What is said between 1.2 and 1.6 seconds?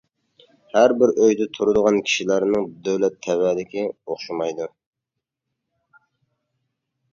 ئۆيدە